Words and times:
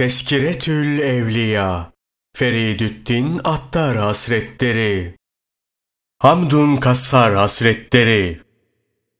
Teskiretül 0.00 0.98
Evliya 0.98 1.92
Feridüddin 2.36 3.40
Attar 3.44 3.96
Hasretleri 3.96 5.14
Hamdun 6.18 6.76
Kassar 6.76 7.34
Hasretleri 7.34 8.40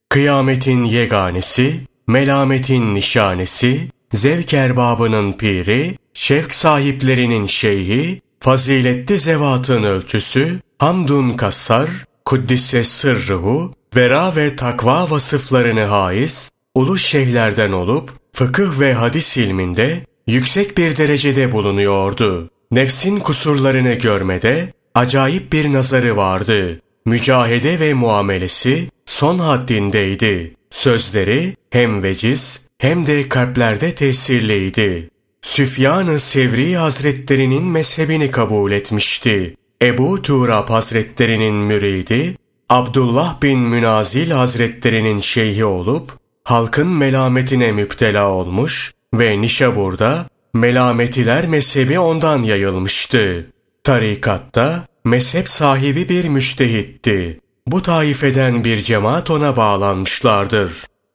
Kıyametin 0.08 0.85
yeganesi, 0.85 1.80
melametin 2.06 2.95
nişanesi, 2.95 3.88
zevk 4.12 4.54
erbabının 4.54 5.32
piri, 5.32 5.98
şevk 6.14 6.54
sahiplerinin 6.54 7.47
şeyhi, 7.47 8.21
faziletli 8.41 9.19
zevatın 9.19 9.83
ölçüsü, 9.83 10.61
Hamdun 10.79 11.31
Kassar, 11.33 11.91
Kuddise 12.25 12.85
sırruhu, 12.85 13.75
vera 13.97 14.37
ve 14.37 14.57
takva 14.57 15.11
vasıflarını 15.11 15.85
haiz, 15.85 16.51
ulu 16.75 16.99
şeyhlerden 16.99 17.73
olup, 17.73 18.12
fıkıh 18.33 18.81
ve 18.81 18.95
hadis 18.95 19.37
ilminde 19.37 20.09
yüksek 20.31 20.79
bir 20.79 20.97
derecede 20.97 21.53
bulunuyordu. 21.53 22.51
Nefsin 22.71 23.21
kusurlarını 23.21 23.95
görmede 23.95 24.73
acayip 24.95 25.52
bir 25.52 25.73
nazarı 25.73 26.16
vardı. 26.16 26.80
Mücahede 27.05 27.80
ve 27.80 27.95
muamelesi 27.95 28.88
son 29.07 29.38
haddindeydi. 29.38 30.55
Sözleri 30.71 31.57
hem 31.71 32.02
veciz 32.02 32.61
hem 32.79 33.07
de 33.07 33.29
kalplerde 33.29 33.95
tesirliydi. 33.95 35.11
Süfyan-ı 35.43 36.21
Sevri 36.21 36.77
Hazretlerinin 36.77 37.65
mezhebini 37.65 38.30
kabul 38.30 38.73
etmişti. 38.73 39.57
Ebu 39.83 40.23
Turab 40.23 40.69
Hazretlerinin 40.69 41.55
müridi, 41.55 42.37
Abdullah 42.69 43.43
bin 43.43 43.59
Münazil 43.59 44.30
Hazretlerinin 44.30 45.21
şeyhi 45.21 45.65
olup, 45.65 46.12
halkın 46.45 46.88
melametine 46.88 47.73
müptela 47.73 48.33
olmuş 48.33 48.93
ve 49.14 49.41
Nişabur'da 49.41 50.27
melametiler 50.55 51.46
mezhebi 51.46 51.98
ondan 51.98 52.42
yayılmıştı. 52.42 53.46
Tarikatta 53.84 54.87
mezhep 55.04 55.48
sahibi 55.48 56.09
bir 56.09 56.24
müştehitti. 56.24 57.40
Bu 57.66 57.82
taifeden 57.82 58.65
bir 58.65 58.76
cemaat 58.76 59.30
ona 59.30 59.57
bağlanmışlardır. 59.57 60.73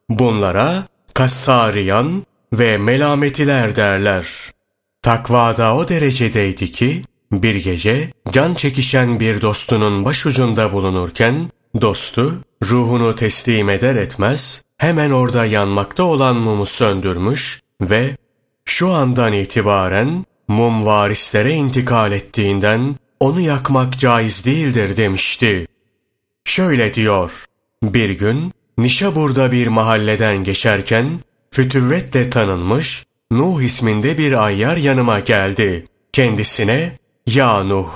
Bunlara 0.08 0.86
Kassariyan 1.14 2.26
ve 2.52 2.78
melametiler 2.78 3.76
derler. 3.76 4.26
Takvada 5.02 5.76
o 5.76 5.88
derecedeydi 5.88 6.70
ki 6.70 7.02
bir 7.32 7.54
gece 7.54 8.10
can 8.30 8.54
çekişen 8.54 9.20
bir 9.20 9.40
dostunun 9.40 10.04
başucunda 10.04 10.72
bulunurken 10.72 11.50
dostu 11.80 12.40
ruhunu 12.64 13.14
teslim 13.14 13.68
eder 13.68 13.96
etmez 13.96 14.62
hemen 14.78 15.10
orada 15.10 15.44
yanmakta 15.44 16.02
olan 16.02 16.36
mumu 16.36 16.66
söndürmüş 16.66 17.60
ve 17.80 18.16
şu 18.64 18.92
andan 18.92 19.32
itibaren 19.32 20.24
mum 20.48 20.86
varislere 20.86 21.52
intikal 21.52 22.12
ettiğinden 22.12 22.96
onu 23.20 23.40
yakmak 23.40 23.98
caiz 23.98 24.44
değildir 24.44 24.96
demişti. 24.96 25.66
Şöyle 26.44 26.94
diyor, 26.94 27.44
bir 27.82 28.10
gün 28.10 28.52
Nişabur'da 28.78 29.52
bir 29.52 29.66
mahalleden 29.66 30.44
geçerken 30.44 31.20
fütüvvetle 31.50 32.30
tanınmış 32.30 33.06
Nuh 33.30 33.62
isminde 33.62 34.18
bir 34.18 34.44
ayyar 34.44 34.76
yanıma 34.76 35.20
geldi. 35.20 35.86
Kendisine, 36.12 36.98
ya 37.26 37.64
Nuh, 37.64 37.88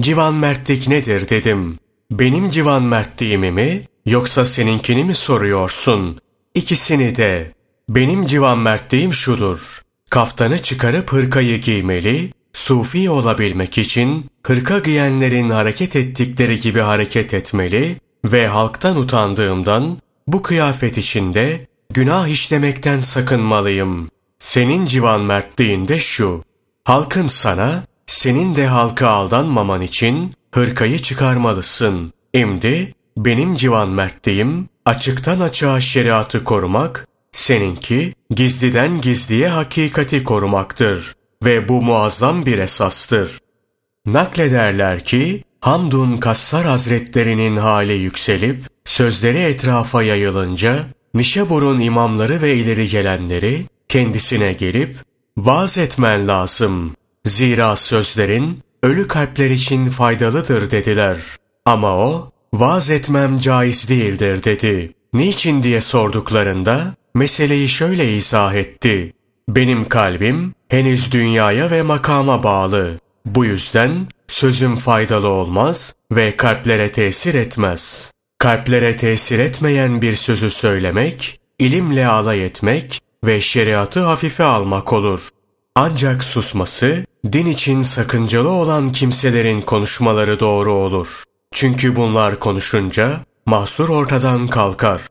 civan 0.00 0.34
mertlik 0.34 0.88
nedir 0.88 1.28
dedim. 1.28 1.78
Benim 2.10 2.50
civan 2.50 2.82
mertliğimi 2.82 3.50
mi 3.50 3.82
yoksa 4.06 4.44
seninkini 4.44 5.04
mi 5.04 5.14
soruyorsun? 5.14 6.20
İkisini 6.54 7.16
de. 7.16 7.52
Benim 7.88 8.26
civan 8.26 8.58
mertliğim 8.58 9.12
şudur. 9.12 9.82
Kaftanı 10.10 10.62
çıkarıp 10.62 11.12
hırkayı 11.12 11.60
giymeli, 11.60 12.32
sufi 12.52 13.10
olabilmek 13.10 13.78
için 13.78 14.26
hırka 14.42 14.78
giyenlerin 14.78 15.50
hareket 15.50 15.96
ettikleri 15.96 16.60
gibi 16.60 16.80
hareket 16.80 17.34
etmeli 17.34 17.96
ve 18.24 18.48
halktan 18.48 18.96
utandığımdan 18.96 19.98
bu 20.26 20.42
kıyafet 20.42 20.98
içinde 20.98 21.66
günah 21.90 22.28
işlemekten 22.28 23.00
sakınmalıyım. 23.00 24.10
Senin 24.38 24.86
civan 24.86 25.20
mertliğin 25.20 25.88
de 25.88 25.98
şu. 25.98 26.44
Halkın 26.84 27.26
sana, 27.26 27.82
senin 28.06 28.54
de 28.54 28.66
halka 28.66 29.08
aldanmaman 29.08 29.82
için 29.82 30.32
hırkayı 30.52 30.98
çıkarmalısın. 30.98 32.12
Şimdi 32.34 32.94
benim 33.16 33.54
civan 33.54 33.88
mertliğim 33.88 34.68
açıktan 34.84 35.40
açığa 35.40 35.80
şeriatı 35.80 36.44
korumak 36.44 37.07
Seninki 37.32 38.12
gizliden 38.30 39.00
gizliye 39.00 39.48
hakikati 39.48 40.24
korumaktır 40.24 41.14
ve 41.44 41.68
bu 41.68 41.82
muazzam 41.82 42.46
bir 42.46 42.58
esastır. 42.58 43.38
Naklederler 44.06 45.04
ki 45.04 45.44
Hamdun 45.60 46.16
Kassar 46.16 46.66
Hazretlerinin 46.66 47.56
hali 47.56 47.92
yükselip 47.92 48.60
sözleri 48.84 49.38
etrafa 49.38 50.02
yayılınca 50.02 50.86
Nişabur'un 51.14 51.80
imamları 51.80 52.42
ve 52.42 52.54
ileri 52.54 52.88
gelenleri 52.88 53.66
kendisine 53.88 54.52
gelip 54.52 54.96
vaaz 55.38 55.78
etmen 55.78 56.28
lazım. 56.28 56.96
Zira 57.24 57.76
sözlerin 57.76 58.58
ölü 58.82 59.08
kalpler 59.08 59.50
için 59.50 59.84
faydalıdır 59.84 60.70
dediler. 60.70 61.18
Ama 61.64 61.96
o 61.96 62.30
vaaz 62.52 62.90
etmem 62.90 63.38
caiz 63.38 63.88
değildir 63.88 64.42
dedi. 64.42 64.94
Niçin 65.12 65.62
diye 65.62 65.80
sorduklarında 65.80 66.94
meseleyi 67.18 67.68
şöyle 67.68 68.12
izah 68.12 68.54
etti. 68.54 69.12
Benim 69.48 69.88
kalbim 69.88 70.54
henüz 70.68 71.12
dünyaya 71.12 71.70
ve 71.70 71.82
makama 71.82 72.42
bağlı. 72.42 72.98
Bu 73.26 73.44
yüzden 73.44 74.06
sözüm 74.28 74.76
faydalı 74.76 75.28
olmaz 75.28 75.94
ve 76.12 76.36
kalplere 76.36 76.92
tesir 76.92 77.34
etmez. 77.34 78.12
Kalplere 78.38 78.96
tesir 78.96 79.38
etmeyen 79.38 80.02
bir 80.02 80.16
sözü 80.16 80.50
söylemek, 80.50 81.40
ilimle 81.58 82.06
alay 82.06 82.44
etmek 82.44 83.00
ve 83.24 83.40
şeriatı 83.40 84.00
hafife 84.00 84.44
almak 84.44 84.92
olur. 84.92 85.28
Ancak 85.74 86.24
susması, 86.24 87.04
din 87.32 87.46
için 87.46 87.82
sakıncalı 87.82 88.50
olan 88.50 88.92
kimselerin 88.92 89.60
konuşmaları 89.60 90.40
doğru 90.40 90.72
olur. 90.72 91.24
Çünkü 91.52 91.96
bunlar 91.96 92.40
konuşunca 92.40 93.20
mahsur 93.46 93.88
ortadan 93.88 94.48
kalkar. 94.48 95.02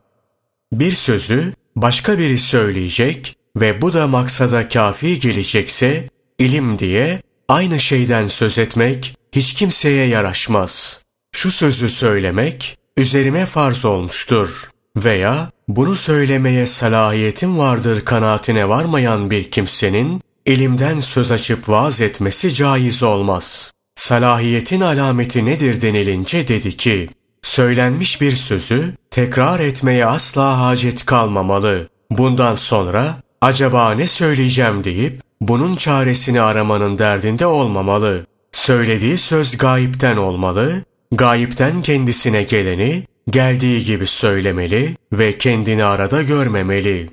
Bir 0.72 0.92
sözü 0.92 1.52
başka 1.82 2.18
biri 2.18 2.38
söyleyecek 2.38 3.36
ve 3.56 3.82
bu 3.82 3.92
da 3.92 4.06
maksada 4.06 4.68
kafi 4.68 5.18
gelecekse 5.18 6.08
ilim 6.38 6.78
diye 6.78 7.22
aynı 7.48 7.80
şeyden 7.80 8.26
söz 8.26 8.58
etmek 8.58 9.14
hiç 9.32 9.54
kimseye 9.54 10.06
yaraşmaz. 10.06 11.00
Şu 11.32 11.50
sözü 11.50 11.88
söylemek 11.88 12.78
üzerime 12.96 13.46
farz 13.46 13.84
olmuştur 13.84 14.70
veya 14.96 15.50
bunu 15.68 15.96
söylemeye 15.96 16.66
salahiyetim 16.66 17.58
vardır 17.58 18.04
kanaatine 18.04 18.68
varmayan 18.68 19.30
bir 19.30 19.50
kimsenin 19.50 20.22
ilimden 20.46 21.00
söz 21.00 21.30
açıp 21.30 21.68
vaaz 21.68 22.00
etmesi 22.00 22.54
caiz 22.54 23.02
olmaz. 23.02 23.72
Salahiyetin 23.96 24.80
alameti 24.80 25.44
nedir 25.44 25.80
denilince 25.80 26.48
dedi 26.48 26.76
ki, 26.76 27.08
Söylenmiş 27.42 28.20
bir 28.20 28.32
sözü 28.32 28.94
tekrar 29.10 29.60
etmeye 29.60 30.06
asla 30.06 30.60
hacet 30.60 31.06
kalmamalı. 31.06 31.88
Bundan 32.10 32.54
sonra 32.54 33.16
acaba 33.40 33.92
ne 33.92 34.06
söyleyeceğim 34.06 34.84
deyip 34.84 35.20
bunun 35.40 35.76
çaresini 35.76 36.40
aramanın 36.40 36.98
derdinde 36.98 37.46
olmamalı. 37.46 38.26
Söylediği 38.52 39.18
söz 39.18 39.58
gayipten 39.58 40.16
olmalı, 40.16 40.82
gayipten 41.12 41.82
kendisine 41.82 42.42
geleni 42.42 43.04
geldiği 43.30 43.84
gibi 43.84 44.06
söylemeli 44.06 44.96
ve 45.12 45.38
kendini 45.38 45.84
arada 45.84 46.22
görmemeli. 46.22 47.10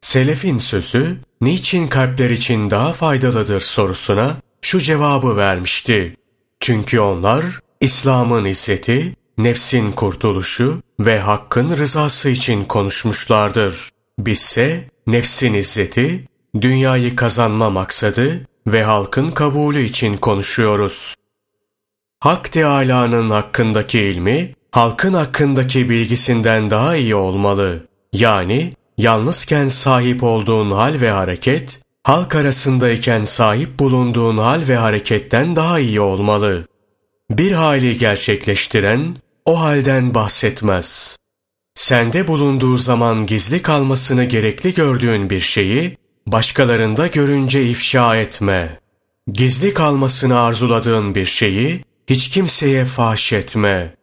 Selefin 0.00 0.58
sözü 0.58 1.16
niçin 1.40 1.88
kalpler 1.88 2.30
için 2.30 2.70
daha 2.70 2.92
faydalıdır 2.92 3.60
sorusuna 3.60 4.36
şu 4.62 4.80
cevabı 4.80 5.36
vermişti. 5.36 6.16
Çünkü 6.60 7.00
onlar 7.00 7.44
İslam'ın 7.80 8.44
izzeti 8.44 9.16
nefsin 9.38 9.92
kurtuluşu 9.92 10.82
ve 11.00 11.18
hakkın 11.18 11.76
rızası 11.76 12.28
için 12.28 12.64
konuşmuşlardır. 12.64 13.90
Bizse 14.18 14.84
nefsin 15.06 15.54
izzeti, 15.54 16.24
dünyayı 16.60 17.16
kazanma 17.16 17.70
maksadı 17.70 18.40
ve 18.66 18.84
halkın 18.84 19.30
kabulü 19.30 19.82
için 19.82 20.16
konuşuyoruz. 20.16 21.14
Hak 22.20 22.52
Teâlâ'nın 22.52 23.30
hakkındaki 23.30 24.00
ilmi, 24.00 24.54
halkın 24.70 25.12
hakkındaki 25.12 25.90
bilgisinden 25.90 26.70
daha 26.70 26.96
iyi 26.96 27.14
olmalı. 27.14 27.86
Yani 28.12 28.72
yalnızken 28.98 29.68
sahip 29.68 30.22
olduğun 30.22 30.70
hal 30.70 31.00
ve 31.00 31.10
hareket, 31.10 31.80
halk 32.02 32.34
arasındayken 32.34 33.24
sahip 33.24 33.78
bulunduğun 33.78 34.38
hal 34.38 34.60
ve 34.68 34.76
hareketten 34.76 35.56
daha 35.56 35.78
iyi 35.78 36.00
olmalı. 36.00 36.66
Bir 37.30 37.52
hali 37.52 37.98
gerçekleştiren, 37.98 39.16
o 39.48 39.60
halden 39.60 40.14
bahsetmez. 40.14 41.16
Sende 41.74 42.28
bulunduğu 42.28 42.78
zaman 42.78 43.26
gizli 43.26 43.62
kalmasını 43.62 44.24
gerekli 44.24 44.74
gördüğün 44.74 45.30
bir 45.30 45.40
şeyi 45.40 45.96
başkalarında 46.26 47.06
görünce 47.06 47.64
ifşa 47.64 48.16
etme. 48.16 48.80
Gizli 49.32 49.74
kalmasını 49.74 50.40
arzuladığın 50.40 51.14
bir 51.14 51.24
şeyi 51.24 51.84
hiç 52.06 52.28
kimseye 52.28 52.84
faş 52.84 53.32
etme. 53.32 53.94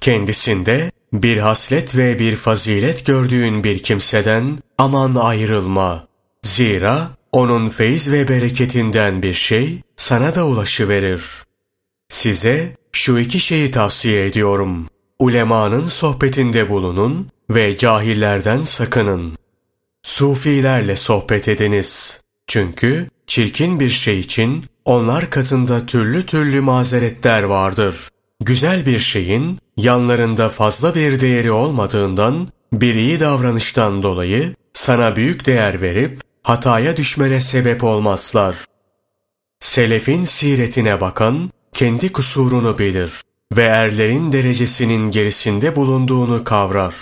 Kendisinde 0.00 0.90
bir 1.12 1.36
haslet 1.36 1.96
ve 1.96 2.18
bir 2.18 2.36
fazilet 2.36 3.06
gördüğün 3.06 3.64
bir 3.64 3.78
kimseden 3.78 4.58
aman 4.78 5.14
ayrılma. 5.14 6.08
Zira 6.42 7.08
onun 7.32 7.68
feyiz 7.68 8.12
ve 8.12 8.28
bereketinden 8.28 9.22
bir 9.22 9.34
şey 9.34 9.82
sana 9.96 10.34
da 10.34 10.46
ulaşıverir. 10.46 11.22
Size 12.08 12.76
şu 12.96 13.18
iki 13.18 13.40
şeyi 13.40 13.70
tavsiye 13.70 14.26
ediyorum. 14.26 14.86
Ulemanın 15.18 15.84
sohbetinde 15.84 16.70
bulunun 16.70 17.28
ve 17.50 17.76
cahillerden 17.76 18.62
sakının. 18.62 19.32
Sufilerle 20.02 20.96
sohbet 20.96 21.48
ediniz. 21.48 22.20
Çünkü 22.46 23.08
çirkin 23.26 23.80
bir 23.80 23.88
şey 23.88 24.18
için 24.18 24.64
onlar 24.84 25.30
katında 25.30 25.86
türlü 25.86 26.26
türlü 26.26 26.60
mazeretler 26.60 27.42
vardır. 27.42 28.08
Güzel 28.40 28.86
bir 28.86 28.98
şeyin 28.98 29.58
yanlarında 29.76 30.48
fazla 30.48 30.94
bir 30.94 31.20
değeri 31.20 31.50
olmadığından 31.50 32.48
bir 32.72 32.94
iyi 32.94 33.20
davranıştan 33.20 34.02
dolayı 34.02 34.54
sana 34.72 35.16
büyük 35.16 35.46
değer 35.46 35.82
verip 35.82 36.20
hataya 36.42 36.96
düşmene 36.96 37.40
sebep 37.40 37.84
olmazlar. 37.84 38.56
Selefin 39.60 40.24
siretine 40.24 41.00
bakan 41.00 41.50
kendi 41.76 42.12
kusurunu 42.12 42.78
bilir 42.78 43.12
ve 43.56 43.62
erlerin 43.62 44.32
derecesinin 44.32 45.10
gerisinde 45.10 45.76
bulunduğunu 45.76 46.44
kavrar. 46.44 46.94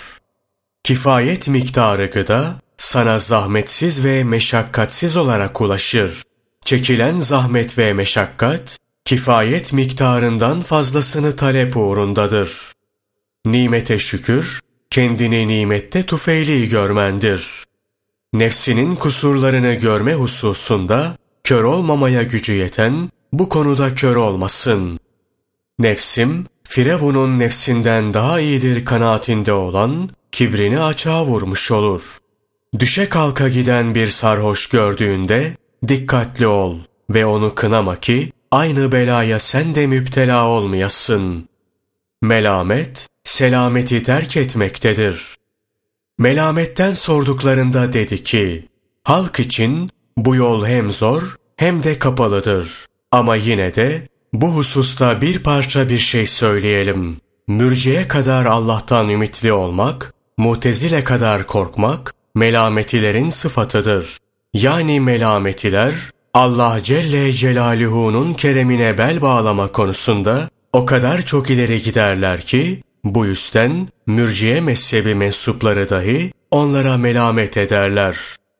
Kifayet 0.83 1.47
miktarı 1.47 2.05
gıda 2.05 2.55
sana 2.77 3.19
zahmetsiz 3.19 4.05
ve 4.05 4.23
meşakkatsiz 4.23 5.17
olarak 5.17 5.61
ulaşır. 5.61 6.23
Çekilen 6.65 7.19
zahmet 7.19 7.77
ve 7.77 7.93
meşakkat, 7.93 8.77
kifayet 9.05 9.73
miktarından 9.73 10.61
fazlasını 10.61 11.35
talep 11.35 11.77
uğrundadır. 11.77 12.71
Nimete 13.45 13.99
şükür, 13.99 14.59
kendini 14.89 15.47
nimette 15.47 16.03
tufeyli 16.03 16.69
görmendir. 16.69 17.63
Nefsinin 18.33 18.95
kusurlarını 18.95 19.73
görme 19.73 20.13
hususunda 20.13 21.17
kör 21.43 21.63
olmamaya 21.63 22.23
gücü 22.23 22.53
yeten 22.53 23.09
bu 23.33 23.49
konuda 23.49 23.95
kör 23.95 24.15
olmasın. 24.15 24.99
Nefsim, 25.79 26.45
Firavun'un 26.63 27.39
nefsinden 27.39 28.13
daha 28.13 28.39
iyidir 28.39 28.85
kanaatinde 28.85 29.53
olan 29.53 30.09
kibrini 30.31 30.79
açığa 30.79 31.25
vurmuş 31.25 31.71
olur. 31.71 32.01
Düşe 32.79 33.09
kalka 33.09 33.49
giden 33.49 33.95
bir 33.95 34.07
sarhoş 34.07 34.67
gördüğünde 34.67 35.57
dikkatli 35.87 36.47
ol 36.47 36.79
ve 37.09 37.25
onu 37.25 37.55
kınama 37.55 37.95
ki 37.99 38.31
aynı 38.51 38.91
belaya 38.91 39.39
sen 39.39 39.75
de 39.75 39.87
müptela 39.87 40.47
olmayasın. 40.47 41.49
Melamet, 42.21 43.07
selameti 43.23 44.03
terk 44.03 44.37
etmektedir. 44.37 45.35
Melametten 46.17 46.91
sorduklarında 46.91 47.93
dedi 47.93 48.23
ki, 48.23 48.67
halk 49.03 49.39
için 49.39 49.89
bu 50.17 50.35
yol 50.35 50.65
hem 50.65 50.91
zor 50.91 51.35
hem 51.57 51.83
de 51.83 51.99
kapalıdır. 51.99 52.85
Ama 53.15 53.35
yine 53.35 53.75
de 53.75 54.03
bu 54.33 54.47
hususta 54.47 55.21
bir 55.21 55.39
parça 55.39 55.89
bir 55.89 55.97
şey 55.97 56.27
söyleyelim. 56.27 57.17
Mürciye 57.47 58.07
kadar 58.07 58.45
Allah'tan 58.45 59.09
ümitli 59.09 59.53
olmak, 59.53 60.13
mutezile 60.37 61.03
kadar 61.03 61.47
korkmak, 61.47 62.13
melametilerin 62.35 63.29
sıfatıdır. 63.29 64.17
Yani 64.53 64.99
melametiler, 64.99 65.93
Allah 66.33 66.79
Celle 66.83 67.33
Celaluhu'nun 67.33 68.33
keremine 68.33 68.97
bel 68.97 69.21
bağlama 69.21 69.71
konusunda 69.71 70.49
o 70.73 70.85
kadar 70.85 71.21
çok 71.21 71.49
ileri 71.49 71.81
giderler 71.81 72.41
ki, 72.41 72.81
bu 73.03 73.25
yüzden 73.25 73.87
mürciye 74.07 74.61
mezhebi 74.61 75.15
mensupları 75.15 75.89
dahi 75.89 76.31
onlara 76.51 76.97
melamet 76.97 77.57
ederler. 77.57 78.17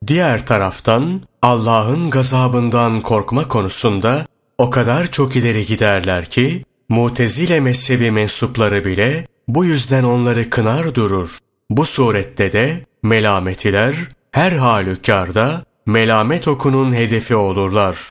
Diğer 0.08 0.46
taraftan 0.46 1.22
Allah'ın 1.42 2.10
gazabından 2.10 3.02
korkma 3.02 3.48
konusunda 3.48 4.26
o 4.58 4.70
kadar 4.70 5.12
çok 5.12 5.36
ileri 5.36 5.66
giderler 5.66 6.26
ki 6.26 6.66
Mutezile 6.90 7.60
mezhebi 7.60 8.12
mensupları 8.12 8.86
bile 8.86 9.28
bu 9.48 9.66
yüzden 9.66 10.04
onları 10.04 10.50
kınar 10.50 10.96
durur. 10.96 11.38
Bu 11.70 11.86
surette 11.86 12.52
de 12.52 12.86
melametiler 13.04 13.96
her 14.32 14.52
halükarda 14.52 15.66
melamet 15.86 16.48
okunun 16.48 16.94
hedefi 16.96 17.36
olurlar. 17.36 18.10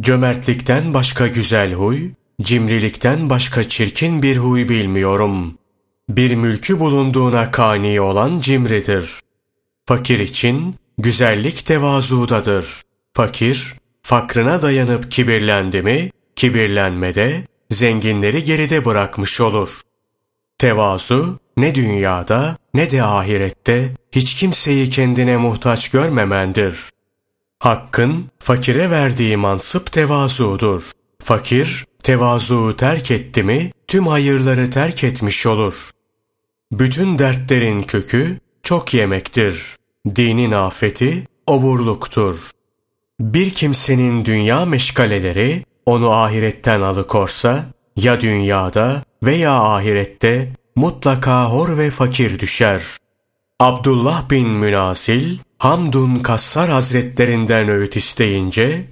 Cömertlikten 0.00 0.94
başka 0.94 1.26
güzel 1.26 1.72
huy, 1.74 2.10
cimrilikten 2.42 3.30
başka 3.30 3.68
çirkin 3.68 4.22
bir 4.22 4.36
huy 4.36 4.68
bilmiyorum. 4.68 5.58
Bir 6.08 6.34
mülkü 6.34 6.80
bulunduğuna 6.80 7.50
kani 7.50 8.00
olan 8.00 8.40
cimridir. 8.40 9.20
Fakir 9.86 10.18
için 10.18 10.74
güzellik 10.98 11.66
tevazudadır. 11.66 12.82
Fakir, 13.14 13.74
fakrına 14.02 14.62
dayanıp 14.62 15.10
kibirlendi 15.10 15.82
mi, 15.82 16.10
kibirlenmede 16.36 17.46
zenginleri 17.70 18.44
geride 18.44 18.84
bırakmış 18.84 19.40
olur. 19.40 19.80
Tevazu 20.58 21.38
ne 21.56 21.74
dünyada 21.74 22.56
ne 22.74 22.90
de 22.90 23.02
ahirette 23.02 23.94
hiç 24.12 24.34
kimseyi 24.34 24.90
kendine 24.90 25.36
muhtaç 25.36 25.90
görmemendir. 25.90 26.76
Hakkın 27.58 28.26
fakire 28.38 28.90
verdiği 28.90 29.36
mansıp 29.36 29.92
tevazudur. 29.92 30.82
Fakir 31.22 31.86
tevazuyu 32.02 32.76
terk 32.76 33.10
etti 33.10 33.42
mi 33.42 33.72
tüm 33.86 34.06
hayırları 34.06 34.70
terk 34.70 35.04
etmiş 35.04 35.46
olur. 35.46 35.90
Bütün 36.72 37.18
dertlerin 37.18 37.82
kökü 37.82 38.40
çok 38.62 38.94
yemektir. 38.94 39.76
Dinin 40.16 40.50
afeti 40.52 41.26
oburluktur. 41.46 42.50
Bir 43.22 43.50
kimsenin 43.50 44.24
dünya 44.24 44.64
meşgaleleri 44.64 45.64
onu 45.86 46.12
ahiretten 46.12 46.80
alıkorsa 46.80 47.64
ya 47.96 48.20
dünyada 48.20 49.02
veya 49.22 49.52
ahirette 49.52 50.52
mutlaka 50.76 51.50
hor 51.50 51.78
ve 51.78 51.90
fakir 51.90 52.38
düşer. 52.38 52.82
Abdullah 53.60 54.30
bin 54.30 54.48
Münasil, 54.48 55.38
Hamdun 55.58 56.18
Kassar 56.18 56.70
Hazretlerinden 56.70 57.68
öğüt 57.68 57.96
isteyince, 57.96 58.84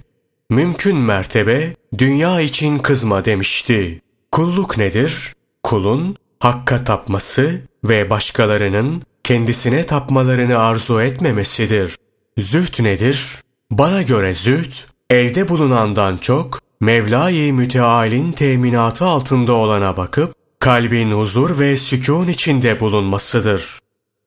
mümkün 0.49 0.97
mertebe 0.97 1.75
dünya 1.97 2.41
için 2.41 2.77
kızma 2.77 3.25
demişti. 3.25 4.01
Kulluk 4.31 4.77
nedir? 4.77 5.33
Kulun 5.63 6.15
hakka 6.39 6.83
tapması 6.83 7.61
ve 7.83 8.09
başkalarının 8.09 9.03
kendisine 9.23 9.85
tapmalarını 9.85 10.59
arzu 10.59 11.01
etmemesidir. 11.01 11.95
Züht 12.37 12.79
nedir? 12.79 13.41
Bana 13.71 14.01
göre 14.01 14.33
züht, 14.33 14.87
elde 15.09 15.49
bulunandan 15.49 16.17
çok 16.17 16.61
Mevla-i 16.81 17.53
Müteal'in 17.53 18.31
teminatı 18.31 19.05
altında 19.05 19.53
olana 19.53 19.97
bakıp 19.97 20.33
kalbin 20.59 21.11
huzur 21.11 21.59
ve 21.59 21.77
sükun 21.77 22.27
içinde 22.27 22.79
bulunmasıdır. 22.79 23.79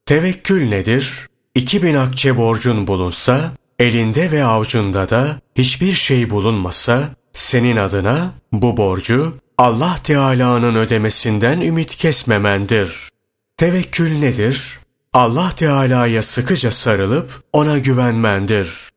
Tevekkül 0.06 0.68
nedir? 0.68 1.28
2000 1.54 1.94
akçe 1.94 2.36
borcun 2.36 2.86
bulunsa, 2.86 3.52
elinde 3.78 4.30
ve 4.30 4.44
avucunda 4.44 5.10
da 5.10 5.40
hiçbir 5.56 5.92
şey 5.92 6.30
bulunmasa, 6.30 7.08
senin 7.32 7.76
adına 7.76 8.30
bu 8.52 8.76
borcu 8.76 9.34
Allah 9.58 9.96
Teala'nın 10.04 10.74
ödemesinden 10.74 11.60
ümit 11.60 11.96
kesmemendir. 11.96 13.08
Tevekkül 13.56 14.18
nedir? 14.18 14.78
Allah 15.12 15.50
Teala'ya 15.56 16.22
sıkıca 16.22 16.70
sarılıp 16.70 17.42
ona 17.52 17.78
güvenmendir. 17.78 18.93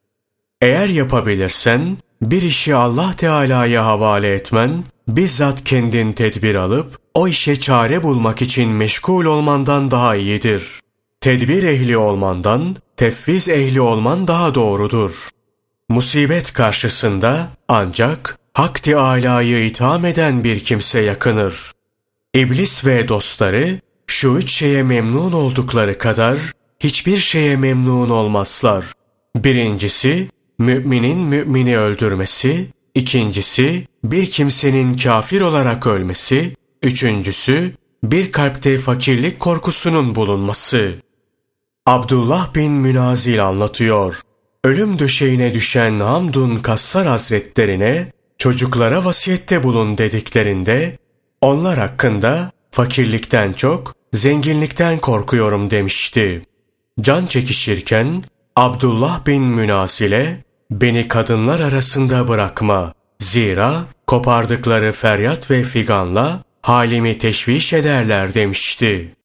Eğer 0.62 0.88
yapabilirsen 0.88 1.98
bir 2.22 2.42
işi 2.42 2.76
Allah 2.76 3.14
Teala'ya 3.18 3.86
havale 3.86 4.34
etmen, 4.34 4.84
bizzat 5.08 5.64
kendin 5.64 6.14
tedbir 6.14 6.56
alıp 6.56 7.00
o 7.14 7.28
işe 7.28 7.60
çare 7.60 8.04
bulmak 8.04 8.42
için 8.42 8.72
meşgul 8.72 9.26
olmandan 9.26 9.92
daha 9.92 10.16
iyidir. 10.16 10.80
Tedbir 11.22 11.64
ehli 11.64 11.98
olmandan 11.98 12.76
tefviz 12.98 13.50
ehli 13.50 13.82
olman 13.82 14.28
daha 14.28 14.56
doğrudur. 14.56 15.12
Musibet 15.90 16.54
karşısında 16.54 17.48
ancak 17.68 18.38
Hak 18.54 18.84
Teâlâ'yı 18.84 19.66
itham 19.66 20.06
eden 20.06 20.44
bir 20.44 20.60
kimse 20.60 21.00
yakınır. 21.00 21.72
İblis 22.34 22.86
ve 22.86 23.08
dostları 23.08 23.80
şu 24.08 24.38
üç 24.38 24.52
şeye 24.52 24.84
memnun 24.84 25.32
oldukları 25.32 25.98
kadar 25.98 26.40
hiçbir 26.80 27.18
şeye 27.18 27.56
memnun 27.56 28.10
olmazlar. 28.10 28.86
Birincisi, 29.36 30.30
müminin 30.60 31.20
mümini 31.20 31.78
öldürmesi, 31.78 32.68
ikincisi, 32.96 33.88
bir 34.04 34.26
kimsenin 34.26 34.98
kafir 34.98 35.42
olarak 35.42 35.88
ölmesi, 35.88 36.56
üçüncüsü, 36.84 37.72
bir 38.04 38.32
kalpte 38.32 38.78
fakirlik 38.78 39.40
korkusunun 39.40 40.16
bulunması. 40.16 40.96
Abdullah 41.86 42.56
bin 42.56 42.72
Münazil 42.72 43.48
anlatıyor. 43.48 44.22
ölüm 44.64 45.00
döşeğine 45.00 45.54
düşen 45.54 46.00
Hamdun 46.00 46.58
Kassar 46.58 47.08
Hazretlerine 47.08 48.12
çocuklara 48.38 49.06
vasiyette 49.06 49.64
bulun 49.64 49.98
dediklerinde 49.98 50.98
onlar 51.42 51.78
hakkında 51.78 52.52
fakirlikten 52.72 53.54
çok 53.54 53.96
zenginlikten 54.14 55.00
korkuyorum 55.00 55.70
demişti. 55.70 56.46
Can 57.02 57.26
çekişirken 57.26 58.24
Abdullah 58.56 59.26
bin 59.26 59.44
Münasile 59.44 60.44
beni 60.72 61.08
kadınlar 61.08 61.60
arasında 61.60 62.28
bırakma. 62.28 62.94
Zira 63.20 63.74
kopardıkları 64.08 64.92
feryat 64.92 65.52
ve 65.52 65.64
figanla 65.64 66.40
halimi 66.62 67.18
teşviş 67.18 67.74
ederler 67.74 68.34
demişti. 68.34 69.16